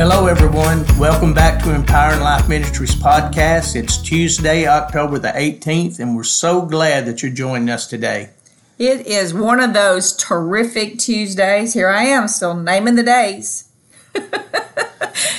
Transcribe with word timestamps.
Hello, 0.00 0.28
everyone. 0.28 0.86
Welcome 0.98 1.34
back 1.34 1.62
to 1.62 1.74
Empowering 1.74 2.20
Life 2.20 2.48
Ministries 2.48 2.94
podcast. 2.94 3.76
It's 3.76 3.98
Tuesday, 3.98 4.66
October 4.66 5.18
the 5.18 5.28
18th, 5.28 6.00
and 6.00 6.16
we're 6.16 6.22
so 6.22 6.62
glad 6.62 7.04
that 7.04 7.22
you're 7.22 7.30
joining 7.30 7.68
us 7.68 7.86
today. 7.86 8.30
It 8.78 9.06
is 9.06 9.34
one 9.34 9.60
of 9.60 9.74
those 9.74 10.16
terrific 10.16 10.98
Tuesdays. 10.98 11.74
Here 11.74 11.90
I 11.90 12.04
am, 12.04 12.28
still 12.28 12.54
naming 12.54 12.94
the 12.94 13.02
days. 13.02 13.70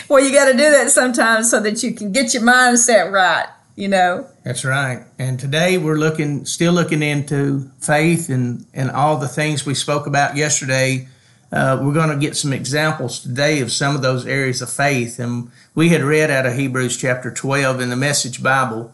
well, 0.08 0.24
you 0.24 0.32
got 0.32 0.46
to 0.46 0.52
do 0.52 0.70
that 0.70 0.92
sometimes 0.92 1.50
so 1.50 1.60
that 1.60 1.82
you 1.82 1.96
can 1.96 2.12
get 2.12 2.36
your 2.36 2.44
mindset 2.44 3.12
right, 3.12 3.48
you 3.76 3.88
know. 3.88 4.28
That's 4.44 4.64
right. 4.64 5.04
And 5.18 5.40
today 5.40 5.80
we're 5.80 5.98
looking, 5.98 6.46
still 6.46 6.74
looking 6.74 7.02
into 7.02 7.72
faith 7.80 8.30
and, 8.30 8.68
and 8.76 8.92
all 8.92 9.18
the 9.18 9.28
things 9.28 9.66
we 9.66 9.74
spoke 9.74 10.06
about 10.06 10.36
yesterday 10.36 11.08
uh, 11.52 11.78
we're 11.82 11.94
going 11.94 12.10
to 12.10 12.18
get 12.18 12.38
some 12.38 12.54
examples 12.54 13.20
today 13.20 13.60
of 13.60 13.72
some 13.72 13.96
of 13.96 14.02
those 14.02 14.26
areas 14.26 14.62
of 14.62 14.70
faith. 14.70 15.20
And 15.20 15.52
we 15.76 15.90
had 15.90 16.02
read 16.02 16.32
out 16.32 16.46
of 16.46 16.54
Hebrews 16.54 16.96
chapter 16.98 17.30
12 17.30 17.82
in 17.82 17.90
the 17.90 17.98
Message 17.98 18.42
Bible, 18.42 18.94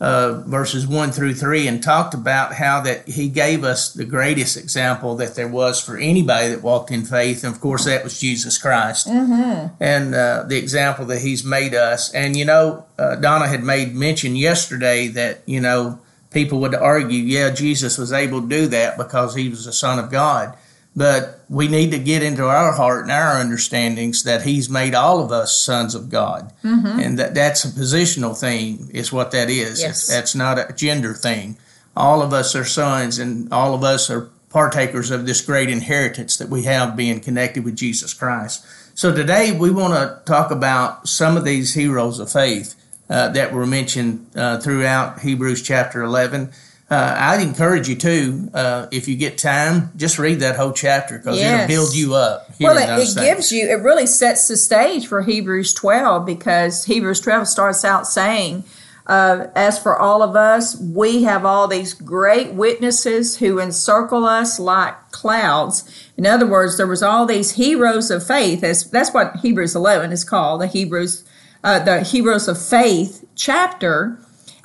uh, 0.00 0.40
verses 0.46 0.86
1 0.86 1.12
through 1.12 1.34
3, 1.34 1.66
and 1.66 1.82
talked 1.82 2.14
about 2.14 2.54
how 2.54 2.80
that 2.80 3.06
he 3.06 3.28
gave 3.28 3.62
us 3.62 3.92
the 3.92 4.06
greatest 4.06 4.56
example 4.56 5.16
that 5.16 5.34
there 5.34 5.48
was 5.48 5.84
for 5.84 5.98
anybody 5.98 6.48
that 6.48 6.62
walked 6.62 6.90
in 6.90 7.04
faith. 7.04 7.44
And 7.44 7.54
of 7.54 7.60
course, 7.60 7.84
that 7.84 8.04
was 8.04 8.18
Jesus 8.18 8.56
Christ. 8.56 9.06
Mm-hmm. 9.06 9.74
And 9.78 10.14
uh, 10.14 10.44
the 10.44 10.56
example 10.56 11.04
that 11.06 11.20
he's 11.20 11.44
made 11.44 11.74
us. 11.74 12.10
And, 12.14 12.38
you 12.38 12.46
know, 12.46 12.86
uh, 12.98 13.16
Donna 13.16 13.48
had 13.48 13.62
made 13.62 13.94
mention 13.94 14.34
yesterday 14.34 15.08
that, 15.08 15.42
you 15.44 15.60
know, 15.60 16.00
people 16.30 16.60
would 16.60 16.74
argue, 16.74 17.20
yeah, 17.20 17.50
Jesus 17.50 17.98
was 17.98 18.14
able 18.14 18.40
to 18.40 18.48
do 18.48 18.66
that 18.68 18.96
because 18.96 19.34
he 19.34 19.50
was 19.50 19.66
the 19.66 19.74
Son 19.74 19.98
of 19.98 20.10
God. 20.10 20.56
But 20.98 21.44
we 21.48 21.68
need 21.68 21.92
to 21.92 21.98
get 22.00 22.24
into 22.24 22.44
our 22.44 22.72
heart 22.72 23.04
and 23.04 23.12
our 23.12 23.38
understandings 23.38 24.24
that 24.24 24.42
He's 24.42 24.68
made 24.68 24.96
all 24.96 25.24
of 25.24 25.30
us 25.30 25.56
sons 25.56 25.94
of 25.94 26.10
God, 26.10 26.52
mm-hmm. 26.64 26.98
and 26.98 27.18
that 27.20 27.36
that's 27.36 27.64
a 27.64 27.68
positional 27.68 28.38
thing. 28.38 28.90
Is 28.92 29.12
what 29.12 29.30
that 29.30 29.48
is. 29.48 29.80
Yes. 29.80 30.08
That's 30.08 30.34
not 30.34 30.58
a 30.58 30.72
gender 30.74 31.14
thing. 31.14 31.56
All 31.96 32.20
of 32.20 32.32
us 32.32 32.56
are 32.56 32.64
sons, 32.64 33.20
and 33.20 33.52
all 33.52 33.74
of 33.74 33.84
us 33.84 34.10
are 34.10 34.30
partakers 34.50 35.12
of 35.12 35.24
this 35.24 35.40
great 35.40 35.70
inheritance 35.70 36.36
that 36.38 36.48
we 36.48 36.64
have 36.64 36.96
being 36.96 37.20
connected 37.20 37.64
with 37.64 37.76
Jesus 37.76 38.12
Christ. 38.12 38.66
So 38.94 39.14
today 39.14 39.52
we 39.52 39.70
want 39.70 39.94
to 39.94 40.20
talk 40.24 40.50
about 40.50 41.06
some 41.06 41.36
of 41.36 41.44
these 41.44 41.74
heroes 41.74 42.18
of 42.18 42.32
faith 42.32 42.74
uh, 43.08 43.28
that 43.28 43.52
were 43.52 43.66
mentioned 43.66 44.26
uh, 44.34 44.58
throughout 44.58 45.20
Hebrews 45.20 45.62
chapter 45.62 46.02
11 46.02 46.50
uh, 46.90 47.16
I'd 47.18 47.42
encourage 47.42 47.86
you 47.86 47.96
to, 47.96 48.50
uh, 48.54 48.86
if 48.90 49.08
you 49.08 49.16
get 49.16 49.36
time, 49.36 49.90
just 49.96 50.18
read 50.18 50.40
that 50.40 50.56
whole 50.56 50.72
chapter 50.72 51.18
because 51.18 51.36
yes. 51.36 51.68
it'll 51.68 51.68
build 51.68 51.94
you 51.94 52.14
up. 52.14 52.50
Well, 52.58 52.78
it, 52.78 53.08
it 53.08 53.14
gives 53.14 53.52
you, 53.52 53.68
it 53.68 53.82
really 53.82 54.06
sets 54.06 54.48
the 54.48 54.56
stage 54.56 55.06
for 55.06 55.20
Hebrews 55.22 55.74
12 55.74 56.24
because 56.24 56.86
Hebrews 56.86 57.20
12 57.20 57.46
starts 57.46 57.84
out 57.84 58.06
saying, 58.06 58.64
uh, 59.06 59.48
as 59.54 59.78
for 59.78 59.98
all 59.98 60.22
of 60.22 60.34
us, 60.34 60.80
we 60.80 61.24
have 61.24 61.44
all 61.44 61.68
these 61.68 61.92
great 61.92 62.52
witnesses 62.54 63.38
who 63.38 63.58
encircle 63.58 64.24
us 64.24 64.58
like 64.58 65.10
clouds. 65.10 66.10
In 66.16 66.26
other 66.26 66.46
words, 66.46 66.78
there 66.78 66.86
was 66.86 67.02
all 67.02 67.26
these 67.26 67.52
heroes 67.52 68.10
of 68.10 68.26
faith. 68.26 68.62
That's, 68.62 68.84
that's 68.84 69.12
what 69.12 69.36
Hebrews 69.36 69.76
11 69.76 70.10
is 70.12 70.24
called, 70.24 70.62
the 70.62 70.66
Hebrews, 70.66 71.24
uh, 71.62 71.80
the 71.80 72.02
heroes 72.02 72.48
of 72.48 72.60
faith 72.60 73.26
chapter 73.34 74.18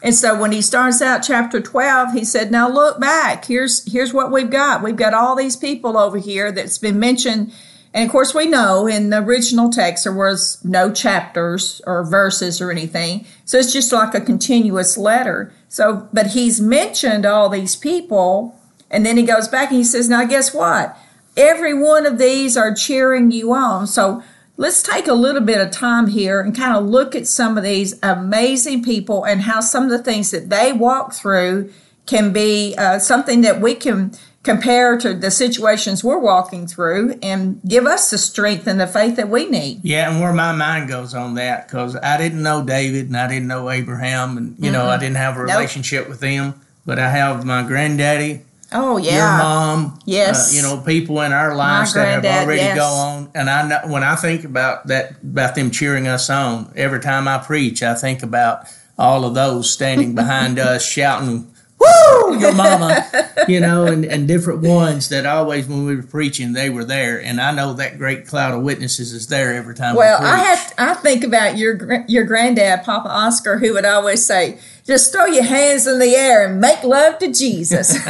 and 0.03 0.13
so 0.13 0.37
when 0.37 0.51
he 0.51 0.61
starts 0.61 1.01
out 1.01 1.23
chapter 1.23 1.61
12, 1.61 2.11
he 2.11 2.25
said, 2.25 2.51
Now 2.51 2.69
look 2.69 2.99
back. 2.99 3.45
Here's 3.45 3.89
here's 3.91 4.13
what 4.13 4.31
we've 4.31 4.49
got. 4.49 4.83
We've 4.83 4.97
got 4.97 5.13
all 5.13 5.33
these 5.33 5.55
people 5.55 5.97
over 5.97 6.17
here 6.17 6.51
that's 6.51 6.77
been 6.77 6.99
mentioned. 6.99 7.53
And 7.93 8.05
of 8.05 8.11
course, 8.11 8.35
we 8.35 8.47
know 8.47 8.85
in 8.85 9.11
the 9.11 9.19
original 9.19 9.69
text 9.69 10.03
there 10.03 10.13
was 10.13 10.63
no 10.65 10.91
chapters 10.91 11.81
or 11.87 12.03
verses 12.03 12.59
or 12.59 12.69
anything. 12.69 13.25
So 13.45 13.57
it's 13.57 13.71
just 13.71 13.93
like 13.93 14.13
a 14.13 14.19
continuous 14.19 14.97
letter. 14.97 15.53
So, 15.69 16.09
but 16.11 16.27
he's 16.27 16.59
mentioned 16.59 17.25
all 17.25 17.47
these 17.47 17.77
people. 17.77 18.59
And 18.91 19.05
then 19.05 19.15
he 19.15 19.23
goes 19.23 19.47
back 19.47 19.69
and 19.69 19.77
he 19.77 19.85
says, 19.85 20.09
Now 20.09 20.25
guess 20.25 20.53
what? 20.53 20.97
Every 21.37 21.73
one 21.73 22.05
of 22.05 22.17
these 22.17 22.57
are 22.57 22.75
cheering 22.75 23.31
you 23.31 23.53
on. 23.53 23.87
So 23.87 24.21
Let's 24.55 24.83
take 24.83 25.07
a 25.07 25.13
little 25.13 25.41
bit 25.41 25.59
of 25.59 25.71
time 25.71 26.07
here 26.07 26.39
and 26.39 26.55
kind 26.55 26.77
of 26.77 26.85
look 26.85 27.15
at 27.15 27.27
some 27.27 27.57
of 27.57 27.63
these 27.63 27.99
amazing 28.03 28.83
people 28.83 29.23
and 29.23 29.41
how 29.41 29.61
some 29.61 29.85
of 29.85 29.89
the 29.89 29.97
things 29.97 30.29
that 30.31 30.49
they 30.49 30.71
walk 30.71 31.13
through 31.13 31.71
can 32.05 32.31
be 32.31 32.75
uh, 32.77 32.99
something 32.99 33.41
that 33.41 33.61
we 33.61 33.73
can 33.73 34.11
compare 34.43 34.97
to 34.97 35.13
the 35.13 35.31
situations 35.31 36.03
we're 36.03 36.19
walking 36.19 36.67
through 36.67 37.17
and 37.23 37.61
give 37.67 37.85
us 37.85 38.11
the 38.11 38.17
strength 38.17 38.67
and 38.67 38.79
the 38.79 38.85
faith 38.85 39.15
that 39.15 39.29
we 39.29 39.49
need. 39.49 39.79
Yeah, 39.83 40.11
and 40.11 40.19
where 40.19 40.33
my 40.33 40.51
mind 40.51 40.89
goes 40.89 41.15
on 41.15 41.35
that, 41.35 41.67
because 41.67 41.95
I 41.95 42.17
didn't 42.17 42.43
know 42.43 42.63
David 42.63 43.07
and 43.07 43.17
I 43.17 43.27
didn't 43.27 43.47
know 43.47 43.69
Abraham, 43.69 44.37
and 44.37 44.49
you 44.57 44.65
mm-hmm. 44.65 44.73
know 44.73 44.85
I 44.85 44.97
didn't 44.97 45.15
have 45.15 45.37
a 45.37 45.41
relationship 45.43 46.01
nope. 46.01 46.09
with 46.09 46.19
them, 46.19 46.61
but 46.85 46.99
I 46.99 47.09
have 47.09 47.45
my 47.45 47.63
granddaddy 47.63 48.41
Oh 48.73 48.97
yeah, 48.97 49.17
your 49.17 49.43
mom. 49.43 49.99
Yes, 50.05 50.51
uh, 50.51 50.55
you 50.55 50.61
know 50.61 50.83
people 50.83 51.21
in 51.21 51.31
our 51.31 51.55
lives 51.55 51.93
that 51.93 52.23
have 52.23 52.25
already 52.25 52.61
yes. 52.61 52.77
gone. 52.77 53.29
And 53.35 53.49
I 53.49 53.67
know 53.67 53.91
when 53.91 54.03
I 54.03 54.15
think 54.15 54.43
about 54.43 54.87
that, 54.87 55.11
about 55.21 55.55
them 55.55 55.71
cheering 55.71 56.07
us 56.07 56.29
on 56.29 56.71
every 56.75 56.99
time 56.99 57.27
I 57.27 57.37
preach, 57.37 57.83
I 57.83 57.95
think 57.95 58.23
about 58.23 58.65
all 58.97 59.25
of 59.25 59.33
those 59.33 59.71
standing 59.71 60.15
behind 60.15 60.59
us 60.59 60.85
shouting. 60.85 61.49
Woo, 61.79 62.39
your 62.39 62.53
mama, 62.53 63.05
you 63.47 63.59
know, 63.59 63.85
and, 63.85 64.05
and 64.05 64.25
different 64.25 64.61
ones 64.61 65.09
that 65.09 65.25
always, 65.25 65.67
when 65.67 65.85
we 65.85 65.95
were 65.97 66.03
preaching, 66.03 66.53
they 66.53 66.69
were 66.69 66.85
there, 66.85 67.21
and 67.21 67.41
I 67.41 67.51
know 67.51 67.73
that 67.73 67.97
great 67.97 68.25
cloud 68.25 68.53
of 68.53 68.63
witnesses 68.63 69.11
is 69.11 69.27
there 69.27 69.53
every 69.53 69.75
time. 69.75 69.95
Well, 69.95 70.21
we 70.21 70.25
I 70.25 70.37
have, 70.37 70.73
I 70.77 70.93
think 70.93 71.25
about 71.25 71.57
your 71.57 72.05
your 72.07 72.23
granddad, 72.23 72.83
Papa 72.83 73.09
Oscar, 73.09 73.57
who 73.57 73.73
would 73.73 73.85
always 73.85 74.23
say, 74.23 74.59
"Just 74.85 75.11
throw 75.11 75.25
your 75.25 75.43
hands 75.43 75.85
in 75.85 75.99
the 75.99 76.15
air 76.15 76.47
and 76.47 76.61
make 76.61 76.83
love 76.83 77.19
to 77.19 77.33
Jesus." 77.33 77.97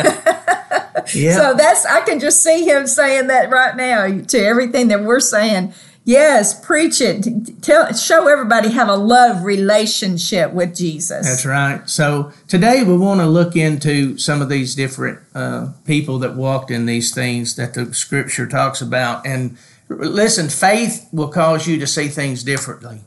yeah. 1.13 1.35
So 1.35 1.53
that's 1.53 1.85
I 1.85 2.01
can 2.01 2.19
just 2.19 2.43
see 2.43 2.65
him 2.65 2.87
saying 2.87 3.27
that 3.27 3.49
right 3.49 3.75
now 3.75 4.21
to 4.21 4.37
everything 4.37 4.87
that 4.89 5.03
we're 5.03 5.19
saying. 5.19 5.73
Yes, 6.05 6.59
preach 6.59 6.99
it. 6.99 7.61
Tell, 7.61 7.93
show 7.93 8.27
everybody 8.27 8.69
how 8.69 8.85
to 8.85 8.95
love 8.95 9.45
relationship 9.45 10.51
with 10.51 10.75
Jesus. 10.75 11.25
That's 11.25 11.45
right. 11.45 11.89
So 11.89 12.33
today 12.49 12.83
we 12.83 12.97
want 12.97 13.21
to 13.21 13.25
look 13.25 13.55
into 13.55 14.17
some 14.17 14.41
of 14.41 14.49
these 14.49 14.75
different 14.75 15.19
uh, 15.33 15.71
people 15.85 16.19
that 16.19 16.35
walked 16.35 16.71
in 16.71 16.87
these 16.87 17.13
things 17.13 17.55
that 17.55 17.73
the 17.73 17.93
Scripture 17.93 18.47
talks 18.47 18.81
about. 18.81 19.25
And 19.25 19.57
listen, 19.87 20.49
faith 20.49 21.07
will 21.13 21.29
cause 21.29 21.67
you 21.67 21.79
to 21.79 21.87
see 21.87 22.09
things 22.09 22.43
differently. 22.43 22.99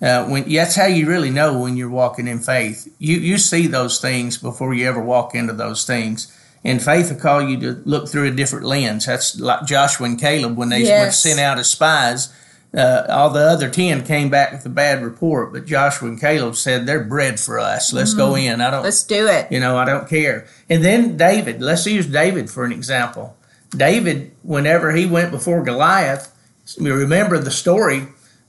Uh, 0.00 0.24
when 0.26 0.48
that's 0.48 0.76
how 0.76 0.86
you 0.86 1.08
really 1.08 1.30
know 1.30 1.58
when 1.58 1.76
you're 1.76 1.90
walking 1.90 2.28
in 2.28 2.38
faith. 2.38 2.86
You 3.00 3.16
you 3.16 3.36
see 3.36 3.66
those 3.66 4.00
things 4.00 4.38
before 4.38 4.72
you 4.72 4.86
ever 4.86 5.02
walk 5.02 5.34
into 5.34 5.52
those 5.52 5.84
things. 5.84 6.32
And 6.64 6.82
faith 6.82 7.10
will 7.10 7.20
call 7.20 7.42
you 7.42 7.58
to 7.60 7.82
look 7.84 8.08
through 8.08 8.26
a 8.26 8.30
different 8.30 8.66
lens. 8.66 9.06
That's 9.06 9.38
like 9.38 9.66
Joshua 9.66 10.06
and 10.06 10.20
Caleb 10.20 10.56
when 10.56 10.68
they 10.68 10.82
yes. 10.82 11.22
sent 11.22 11.38
out 11.38 11.58
as 11.58 11.70
spies. 11.70 12.32
Uh, 12.74 13.06
all 13.08 13.30
the 13.30 13.40
other 13.40 13.70
10 13.70 14.04
came 14.04 14.28
back 14.28 14.52
with 14.52 14.66
a 14.66 14.68
bad 14.68 15.02
report, 15.02 15.52
but 15.52 15.64
Joshua 15.64 16.08
and 16.08 16.20
Caleb 16.20 16.54
said, 16.54 16.84
they're 16.84 17.02
bread 17.02 17.40
for 17.40 17.58
us. 17.58 17.94
Let's 17.94 18.10
mm-hmm. 18.10 18.18
go 18.18 18.34
in. 18.36 18.60
I 18.60 18.70
don't, 18.70 18.82
let's 18.82 19.04
do 19.04 19.26
it. 19.26 19.50
You 19.50 19.58
know, 19.58 19.78
I 19.78 19.86
don't 19.86 20.08
care. 20.08 20.46
And 20.68 20.84
then 20.84 21.16
David, 21.16 21.62
let's 21.62 21.86
use 21.86 22.06
David 22.06 22.50
for 22.50 22.64
an 22.64 22.72
example. 22.72 23.36
David, 23.70 24.32
whenever 24.42 24.92
he 24.92 25.06
went 25.06 25.30
before 25.30 25.62
Goliath, 25.62 26.34
we 26.78 26.90
remember 26.90 27.38
the 27.38 27.50
story, 27.50 28.08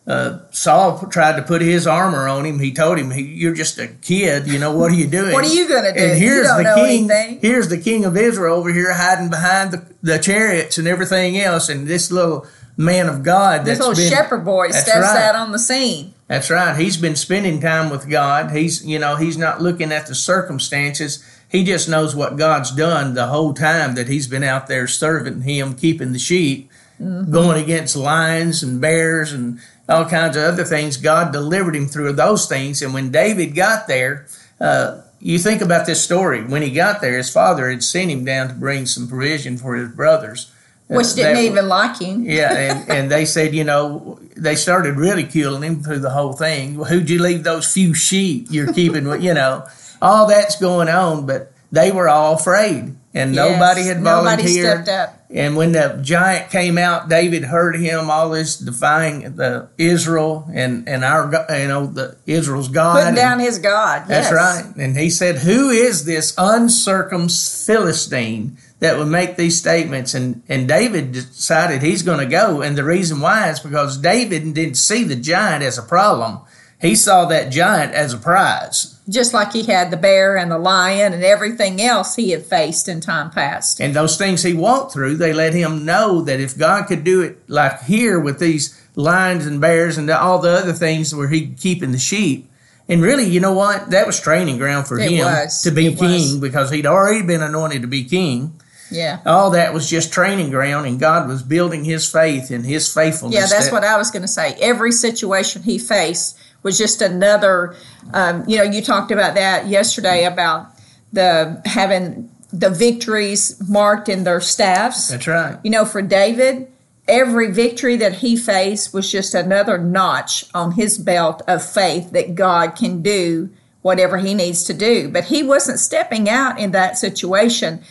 uh, 0.09 0.40
Saul 0.50 1.06
tried 1.08 1.36
to 1.36 1.44
put 1.44 1.62
his 1.62 1.86
armor 1.86 2.28
on 2.28 2.44
him. 2.44 2.58
He 2.58 2.74
told 2.74 2.97
him, 2.97 3.12
"You're 3.14 3.53
just 3.53 3.78
a 3.78 3.88
kid. 3.88 4.47
You 4.47 4.58
know 4.58 4.75
what 4.75 4.92
are 4.92 4.96
you 4.96 5.08
doing? 5.20 5.34
what 5.34 5.46
are 5.46 5.53
you 5.53 5.68
going 5.68 5.84
to 5.84 5.94
do? 5.94 6.03
And 6.03 6.20
here's 6.20 6.47
the 6.47 6.74
king. 6.75 7.12
Anything. 7.12 7.40
Here's 7.42 7.70
the 7.70 7.78
king 7.78 8.06
of 8.06 8.18
Israel 8.18 8.56
over 8.56 8.73
here 8.73 8.91
hiding 8.91 9.29
behind 9.29 9.72
the, 9.72 9.85
the 10.02 10.17
chariots 10.17 10.79
and 10.79 10.88
everything 10.88 11.38
else. 11.38 11.70
And 11.70 11.88
this 11.88 12.11
little 12.11 12.47
man 12.76 13.08
of 13.08 13.22
God, 13.22 13.66
this 13.66 13.78
little 13.78 13.94
been, 13.94 14.09
shepherd 14.09 14.44
boy, 14.44 14.72
steps 14.72 14.97
right. 14.97 15.29
out 15.29 15.35
on 15.35 15.52
the 15.52 15.59
scene. 15.59 16.16
That's 16.28 16.50
right. 16.50 16.76
He's 16.76 16.97
been 16.97 17.16
spending 17.16 17.61
time 17.61 17.91
with 17.91 18.09
God. 18.09 18.50
He's 18.50 18.84
you 18.84 18.97
know 18.97 19.16
he's 19.16 19.38
not 19.38 19.61
looking 19.61 19.91
at 19.91 20.08
the 20.08 20.16
circumstances. 20.16 21.23
He 21.52 21.64
just 21.64 21.88
knows 21.88 22.16
what 22.16 22.35
God's 22.35 22.72
done 22.72 23.14
the 23.14 23.28
whole 23.28 23.53
time 23.53 23.94
that 23.94 24.08
he's 24.08 24.28
been 24.28 24.44
out 24.44 24.66
there 24.66 24.88
serving 24.88 25.41
Him, 25.41 25.76
keeping 25.76 26.14
the 26.14 26.20
sheep, 26.20 26.72
mm-hmm. 27.00 27.32
going 27.32 27.61
against 27.61 27.96
lions 27.96 28.64
and 28.64 28.82
bears 28.82 29.34
and 29.34 29.59
all 29.90 30.06
kinds 30.06 30.38
of 30.38 30.44
other 30.44 30.64
things. 30.64 30.97
God 30.97 31.34
delivered 31.34 31.76
him 31.76 31.88
through 31.88 32.14
those 32.14 32.47
things. 32.47 32.82
And 32.82 32.94
when 32.94 33.12
David 33.12 33.56
got 33.56 33.88
there, 33.88 34.28
uh, 34.62 35.02
you 35.20 35.40
think 35.40 35.62
about 35.62 35.86
this 35.86 36.02
story. 36.03 36.44
When 36.44 36.62
he 36.62 36.72
got 36.72 37.02
there, 37.02 37.18
his 37.18 37.32
father 37.32 37.70
had 37.70 37.84
sent 37.84 38.12
him 38.12 38.24
down 38.24 38.47
to 38.47 38.53
bring 38.53 38.86
some 38.86 39.08
provision 39.08 39.58
for 39.58 39.76
his 39.76 39.90
brothers. 39.90 40.52
Uh, 40.90 40.96
Which 40.96 41.14
didn't 41.16 41.36
that, 41.36 41.44
even 41.44 41.68
like 41.68 42.00
him. 42.00 42.24
yeah, 42.26 42.53
and, 42.53 42.90
and 42.90 43.12
they 43.12 43.26
said, 43.26 43.53
you 43.53 43.64
know, 43.64 44.20
they 44.38 44.56
started 44.56 44.96
ridiculing 44.96 45.64
him 45.64 45.84
through 45.84 46.00
the 46.00 46.12
whole 46.12 46.34
thing. 46.34 46.76
Who'd 46.76 47.09
you 47.09 47.22
leave 47.22 47.44
those 47.44 47.72
few 47.72 47.94
sheep 47.94 48.47
you're 48.50 48.74
keeping 48.74 49.08
with, 49.08 49.24
you 49.24 49.34
know? 49.34 49.68
All 50.02 50.28
that's 50.28 50.59
going 50.59 50.88
on, 50.88 51.26
but 51.26 51.52
they 51.72 51.92
were 51.92 52.08
all 52.08 52.35
afraid. 52.35 52.96
And 53.14 53.34
Yes, 53.34 53.52
nobody 53.52 53.84
had 53.84 54.02
nobody 54.02 54.44
volunteered. 54.44 54.85
stepped 54.85 54.90
up. 54.90 55.16
And 55.32 55.56
when 55.56 55.73
the 55.73 56.00
giant 56.02 56.50
came 56.52 56.78
out, 56.78 57.08
David 57.08 57.44
heard 57.44 57.76
him 57.76 58.09
all 58.09 58.32
this 58.32 58.58
defying 58.58 59.35
the 59.35 59.70
Israel 59.78 60.47
and 60.53 60.88
and 60.90 61.03
our 61.03 61.26
you 61.50 61.67
know 61.67 61.85
the 61.85 62.17
Israel's 62.26 62.67
God. 62.67 63.00
Putting 63.00 63.16
down 63.16 63.40
his 63.40 63.59
God. 63.59 64.08
that's 64.08 64.32
right. 64.32 64.64
And 64.78 64.97
he 64.97 65.09
said, 65.09 65.38
Who 65.38 65.70
is 65.70 66.06
this 66.06 66.34
uncircumcised 66.38 67.66
Philistine 67.67 68.58
that 68.79 68.97
would 68.97 69.08
make 69.08 69.35
these 69.38 69.58
statements? 69.58 70.14
And, 70.14 70.41
and 70.50 70.67
David 70.67 71.11
decided 71.11 71.82
he's 71.82 72.03
going 72.03 72.20
to 72.20 72.26
go. 72.26 72.61
And 72.61 72.78
the 72.78 72.84
reason 72.84 73.20
why 73.22 73.50
is 73.50 73.59
because 73.59 73.97
David 73.97 74.53
didn't 74.53 74.76
see 74.76 75.03
the 75.03 75.16
giant 75.16 75.64
as 75.64 75.78
a 75.78 75.84
problem, 75.84 76.40
he 76.79 76.96
saw 76.96 77.26
that 77.26 77.52
giant 77.52 77.93
as 77.93 78.14
a 78.14 78.17
prize. 78.17 78.96
Just 79.09 79.34
like 79.34 79.53
he 79.53 79.64
had 79.64 79.90
the 79.91 79.97
bear 79.97 80.37
and 80.37 80.52
the 80.52 80.58
lion 80.59 81.14
and 81.14 81.23
everything 81.23 81.81
else 81.81 82.16
he 82.16 82.29
had 82.31 82.46
faced 82.46 82.87
in 82.87 83.02
time 83.02 83.31
past. 83.31 83.81
And 83.81 83.96
those 83.96 84.17
things 84.17 84.43
he 84.43 84.53
walked 84.53 84.93
through, 84.93 85.17
they 85.17 85.34
let 85.34 85.53
him 85.53 85.84
know 85.84 86.22
that 86.22 86.40
if 86.40 86.58
God 86.58 86.87
could 86.87 87.03
do 87.03 87.22
it 87.22 87.40
like 87.49 87.81
here 87.84 88.20
with 88.20 88.40
these 88.40 88.79
lions 88.96 89.46
and 89.47 89.59
bears 89.59 89.97
and 89.97 90.09
all 90.11 90.40
the 90.40 90.52
other 90.52 90.73
things 90.73 91.14
where 91.14 91.28
he 91.28 91.47
keeping 91.47 91.91
the 91.91 91.97
sheep. 91.97 92.46
And 92.87 93.02
really, 93.02 93.25
you 93.25 93.40
know 93.40 93.53
what? 93.53 93.90
That 93.91 94.05
was 94.08 94.20
training 94.20 94.58
ground 94.58 94.87
for 94.87 94.99
It 94.99 95.11
him 95.11 95.25
was. 95.25 95.61
to 95.64 95.72
be 95.72 95.87
It 95.87 95.97
king 95.99 96.11
was. 96.11 96.37
because 96.37 96.72
he'd 96.72 96.85
already 96.85 97.23
been 97.23 97.41
anointed 97.41 97.82
to 97.82 97.87
be 97.87 98.03
king. 98.03 98.59
Yeah. 98.91 99.20
all 99.23 99.52
that 99.52 99.72
was 99.72 99.87
just 99.87 100.11
training 100.11 100.49
ground 100.49 100.87
and 100.87 100.99
god 100.99 101.28
was 101.28 101.43
building 101.43 101.84
his 101.84 102.11
faith 102.11 102.49
and 102.49 102.66
his 102.66 102.91
faithfulness 102.91 103.35
Yeah, 103.40 103.46
that's 103.46 103.66
that- 103.66 103.72
what 103.72 103.84
I 103.84 103.97
was 103.97 104.09
going 104.09 104.23
to 104.23 104.28
say. 104.28 104.55
Every 104.59 104.91
situation 104.91 105.61
he 105.61 105.78
faced 105.78 106.39
was 106.64 106.78
just 106.78 107.02
another. 107.02 107.76
Um, 108.14 108.44
you 108.47 108.58
know, 108.58 108.64
you 108.64 108.82
talked 108.82 109.11
about 109.11 109.35
that 109.35 109.67
yesterday 109.67 110.26
about 110.26 110.67
the 111.14 111.61
having 111.66 112.29
the 112.52 112.70
victories 112.70 113.61
marked 113.70 114.09
in 114.09 114.23
their 114.23 114.41
staffs. 114.41 115.09
that's 115.09 115.28
right 115.28 115.58
You 115.64 115.72
know, 115.72 115.85
for 115.85 116.02
David, 116.02 116.72
every 117.08 117.52
victory 117.52 117.96
that 117.97 118.16
he 118.16 118.35
faced 118.35 118.94
was 118.94 119.11
just 119.11 119.34
another 119.34 119.78
notch 119.78 120.46
on 120.53 120.73
his 120.73 120.97
belt 120.97 121.41
of 121.47 121.64
faith 121.64 122.11
that 122.11 122.35
God 122.35 122.76
can 122.76 123.02
do 123.02 123.50
whatever 123.82 124.17
he 124.17 124.34
needs 124.34 124.64
to 124.64 124.73
do. 124.73 125.09
But 125.09 125.26
he 125.26 125.44
wasn't 125.44 125.79
stepping 125.79 126.29
out 126.29 126.59
in 126.59 126.72
that 126.72 126.97
situation, 126.97 127.82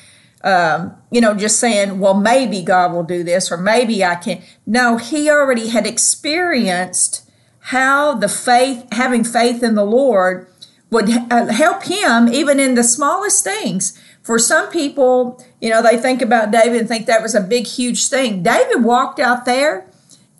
um, 0.44 0.94
you 1.10 1.20
know, 1.20 1.34
just 1.34 1.58
saying, 1.58 1.98
well, 1.98 2.14
maybe 2.14 2.62
God 2.62 2.92
will 2.92 3.04
do 3.04 3.22
this 3.24 3.50
or 3.50 3.56
maybe 3.56 4.04
I 4.04 4.16
can. 4.16 4.42
No, 4.66 4.96
he 4.96 5.30
already 5.30 5.68
had 5.68 5.86
experienced 5.86 7.27
how 7.68 8.14
the 8.14 8.28
faith, 8.28 8.86
having 8.92 9.22
faith 9.22 9.62
in 9.62 9.74
the 9.74 9.84
Lord, 9.84 10.46
would 10.90 11.10
uh, 11.30 11.48
help 11.48 11.84
him 11.84 12.26
even 12.26 12.58
in 12.58 12.76
the 12.76 12.82
smallest 12.82 13.44
things. 13.44 14.00
For 14.22 14.38
some 14.38 14.70
people, 14.70 15.44
you 15.60 15.68
know, 15.68 15.82
they 15.82 15.98
think 15.98 16.22
about 16.22 16.50
David 16.50 16.80
and 16.80 16.88
think 16.88 17.04
that 17.04 17.20
was 17.20 17.34
a 17.34 17.42
big, 17.42 17.66
huge 17.66 18.08
thing. 18.08 18.42
David 18.42 18.84
walked 18.84 19.20
out 19.20 19.44
there 19.44 19.86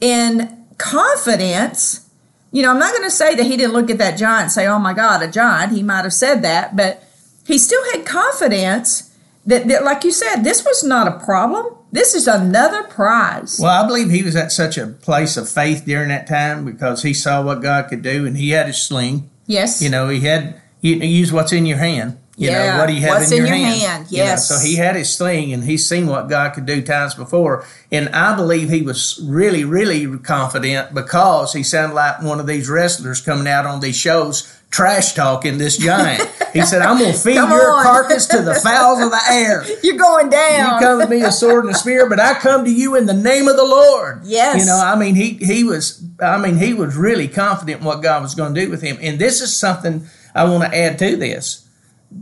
in 0.00 0.64
confidence. 0.78 2.08
You 2.50 2.62
know, 2.62 2.70
I'm 2.70 2.78
not 2.78 2.92
going 2.94 3.04
to 3.06 3.14
say 3.14 3.34
that 3.34 3.44
he 3.44 3.58
didn't 3.58 3.74
look 3.74 3.90
at 3.90 3.98
that 3.98 4.16
giant 4.16 4.44
and 4.44 4.52
say, 4.52 4.66
oh 4.66 4.78
my 4.78 4.94
God, 4.94 5.22
a 5.22 5.30
giant. 5.30 5.72
He 5.72 5.82
might 5.82 6.04
have 6.04 6.14
said 6.14 6.40
that, 6.40 6.76
but 6.76 7.04
he 7.46 7.58
still 7.58 7.84
had 7.92 8.06
confidence 8.06 9.07
that, 9.48 9.66
that, 9.68 9.84
like 9.84 10.04
you 10.04 10.12
said, 10.12 10.42
this 10.44 10.64
was 10.64 10.84
not 10.84 11.08
a 11.08 11.24
problem. 11.24 11.74
This 11.90 12.14
is 12.14 12.26
another 12.28 12.82
prize. 12.84 13.58
well 13.58 13.82
i 13.82 13.86
believe 13.86 14.10
he 14.10 14.22
was 14.22 14.36
at 14.36 14.52
such 14.52 14.76
a 14.76 14.86
place 14.88 15.38
of 15.38 15.48
faith 15.48 15.84
during 15.86 16.08
that 16.10 16.26
time 16.26 16.64
because 16.66 17.02
he 17.02 17.14
saw 17.14 17.42
what 17.42 17.62
god 17.62 17.88
could 17.88 18.02
do 18.02 18.26
and 18.26 18.36
he 18.36 18.50
had 18.50 18.66
his 18.66 18.76
sling 18.82 19.30
yes. 19.46 19.80
you 19.80 19.88
know 19.88 20.08
he 20.10 20.20
had 20.20 20.60
you 20.82 20.96
use 20.96 21.32
what's 21.32 21.50
in 21.52 21.64
your 21.64 21.78
hand 21.78 22.18
you 22.36 22.50
Yeah, 22.50 22.72
know 22.74 22.78
what 22.80 22.88
do 22.88 22.92
you 22.92 23.00
have 23.00 23.20
what's 23.20 23.32
in, 23.32 23.38
in 23.38 23.46
your, 23.46 23.56
your 23.56 23.66
hand, 23.66 23.80
hand, 23.80 24.06
You 24.12 24.18
know, 24.18 24.24
yes. 24.24 24.48
so 24.48 24.58
he 24.58 24.76
had 24.76 24.96
his 24.96 25.10
sling 25.16 25.50
and 25.54 25.64
he's 25.64 25.88
seen 25.88 26.06
what 26.08 26.28
god 26.28 26.50
could 26.52 26.66
do 26.66 26.82
times 26.82 27.14
before 27.14 27.64
and 27.90 28.10
i 28.10 28.36
believe 28.36 28.68
he 28.68 28.82
was 28.82 29.18
really 29.26 29.64
really 29.64 30.18
confident 30.18 30.92
because 30.94 31.54
he 31.54 31.62
sounded 31.62 31.94
like 31.94 32.20
one 32.22 32.38
of 32.38 32.46
these 32.46 32.68
wrestlers 32.68 33.22
coming 33.22 33.48
out 33.48 33.64
on 33.64 33.80
these 33.80 33.96
shows 33.96 34.57
trash 34.70 35.14
talking 35.14 35.56
this 35.56 35.78
giant 35.78 36.20
he 36.52 36.60
said 36.62 36.82
i'm 36.82 36.98
going 36.98 37.12
to 37.12 37.18
feed 37.18 37.34
Come 37.36 37.50
your 37.50 37.72
on. 37.72 37.82
carcass 37.82 38.26
to 38.26 38.42
the 38.42 38.54
fowls 38.54 39.00
of 39.00 39.10
the 39.10 39.20
air 39.30 39.64
You're 39.82 39.96
going 39.96 40.28
down. 40.28 40.74
you 40.74 40.86
come 40.86 41.00
to 41.00 41.06
me 41.08 41.22
a 41.22 41.32
sword 41.32 41.64
and 41.64 41.74
a 41.74 41.78
spear, 41.78 42.08
but 42.08 42.20
I 42.20 42.34
come 42.34 42.64
to 42.66 42.70
you 42.70 42.94
in 42.96 43.06
the 43.06 43.14
name 43.14 43.48
of 43.48 43.56
the 43.56 43.64
Lord. 43.64 44.20
Yes. 44.24 44.60
You 44.60 44.66
know, 44.66 44.78
I 44.78 44.94
mean, 44.98 45.14
he 45.14 45.34
he 45.34 45.64
was, 45.64 46.02
I 46.20 46.36
mean, 46.38 46.56
he 46.58 46.74
was 46.74 46.96
really 46.96 47.28
confident 47.28 47.80
in 47.80 47.86
what 47.86 48.02
God 48.02 48.22
was 48.22 48.34
going 48.34 48.54
to 48.54 48.60
do 48.60 48.70
with 48.70 48.82
him. 48.82 48.98
And 49.00 49.18
this 49.18 49.40
is 49.40 49.56
something 49.56 50.06
I 50.34 50.44
want 50.44 50.64
to 50.64 50.76
add 50.78 50.98
to 50.98 51.16
this. 51.16 51.66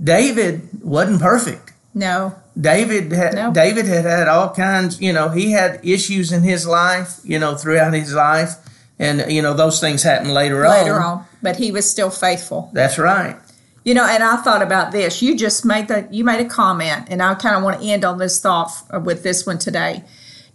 David 0.02 0.68
wasn't 0.82 1.20
perfect. 1.20 1.72
no. 1.94 2.34
David 2.58 3.12
had 3.12 3.34
No. 3.34 3.52
David 3.52 3.84
had 3.86 4.04
had 4.06 4.28
all 4.28 4.48
kinds. 4.54 4.98
You 5.00 5.12
know, 5.12 5.28
he 5.28 5.52
had 5.52 5.80
issues 5.84 6.32
in 6.32 6.42
his 6.42 6.66
life. 6.66 7.20
You 7.22 7.38
know, 7.38 7.54
throughout 7.54 7.92
his 7.92 8.14
life, 8.14 8.54
and 8.98 9.30
you 9.30 9.42
know 9.42 9.52
those 9.54 9.78
things 9.78 10.02
happened 10.02 10.32
later, 10.32 10.66
Later 10.66 10.94
on. 10.96 11.18
on, 11.18 11.24
but 11.46 11.58
he 11.58 11.70
was 11.70 11.88
still 11.88 12.10
faithful. 12.10 12.70
That's 12.72 12.98
right. 12.98 13.36
You 13.84 13.94
know, 13.94 14.04
and 14.04 14.24
I 14.24 14.34
thought 14.38 14.62
about 14.62 14.90
this. 14.90 15.22
You 15.22 15.36
just 15.36 15.64
made 15.64 15.86
the 15.86 16.08
you 16.10 16.24
made 16.24 16.44
a 16.44 16.48
comment, 16.48 17.06
and 17.08 17.22
I 17.22 17.34
kind 17.34 17.54
of 17.54 17.62
want 17.62 17.80
to 17.80 17.86
end 17.86 18.04
on 18.04 18.18
this 18.18 18.40
thought 18.40 18.72
uh, 18.92 18.98
with 18.98 19.22
this 19.22 19.46
one 19.46 19.58
today. 19.58 20.02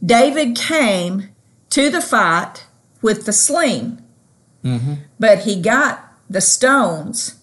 David 0.05 0.53
came 0.53 1.29
to 1.69 1.89
the 1.89 2.01
fight 2.01 2.65
with 3.01 3.25
the 3.25 3.31
sling, 3.31 4.03
mm-hmm. 4.65 4.95
but 5.17 5.43
he 5.43 5.61
got 5.61 6.11
the 6.29 6.41
stones 6.41 7.39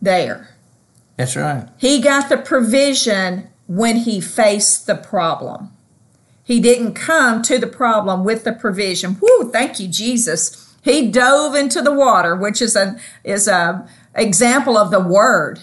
there. 0.00 0.56
That's 1.18 1.36
right. 1.36 1.68
He 1.76 2.00
got 2.00 2.30
the 2.30 2.38
provision 2.38 3.48
when 3.66 3.96
he 3.96 4.22
faced 4.22 4.86
the 4.86 4.94
problem. 4.94 5.68
He 6.42 6.60
didn't 6.60 6.94
come 6.94 7.42
to 7.42 7.58
the 7.58 7.66
problem 7.66 8.24
with 8.24 8.44
the 8.44 8.54
provision. 8.54 9.18
Whoo, 9.20 9.52
thank 9.52 9.78
you, 9.78 9.86
Jesus. 9.86 10.63
He 10.84 11.08
dove 11.08 11.54
into 11.54 11.80
the 11.80 11.92
water, 11.92 12.36
which 12.36 12.60
is 12.60 12.76
a 12.76 12.98
is 13.24 13.48
a 13.48 13.88
example 14.14 14.76
of 14.76 14.90
the 14.90 15.00
word. 15.00 15.60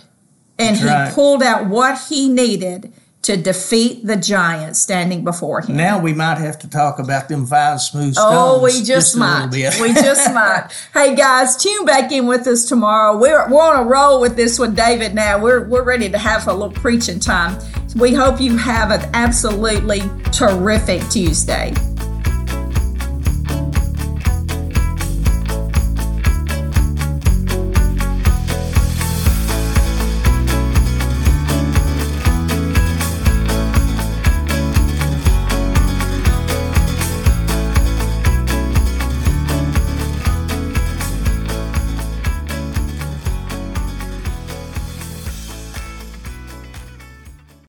And 0.58 0.76
That's 0.76 0.82
he 0.82 0.88
right. 0.88 1.14
pulled 1.14 1.44
out 1.44 1.68
what 1.68 2.00
he 2.10 2.28
needed 2.28 2.92
to 3.22 3.38
defeat 3.38 4.06
the 4.06 4.16
giant 4.16 4.76
standing 4.76 5.24
before 5.24 5.62
him. 5.62 5.78
Now 5.78 6.00
we 6.00 6.12
might 6.12 6.40
have 6.40 6.58
to 6.60 6.70
talk 6.70 6.98
about 6.98 7.30
them 7.30 7.46
five 7.46 7.80
smooth 7.80 8.16
oh, 8.18 8.22
stones. 8.22 8.36
Oh, 8.36 8.64
we 8.64 8.84
just, 8.84 9.16
little 9.16 9.48
might. 9.48 9.80
we 9.80 9.94
just 9.94 10.34
might. 10.34 10.70
Hey 10.92 11.16
guys, 11.16 11.56
tune 11.56 11.86
back 11.86 12.12
in 12.12 12.26
with 12.26 12.48
us 12.48 12.66
tomorrow. 12.66 13.16
We're 13.16 13.48
we're 13.48 13.62
on 13.62 13.86
a 13.86 13.88
roll 13.88 14.22
with 14.22 14.36
this 14.36 14.58
with 14.58 14.76
David 14.76 15.14
now. 15.14 15.40
We're 15.40 15.68
we're 15.68 15.84
ready 15.84 16.10
to 16.10 16.18
have 16.18 16.48
a 16.48 16.54
little 16.54 16.72
preaching 16.72 17.20
time. 17.20 17.60
We 17.96 18.16
hope 18.16 18.42
you 18.42 18.58
have 18.58 18.90
an 18.90 19.08
absolutely 19.14 20.02
terrific 20.32 21.08
Tuesday. 21.10 21.76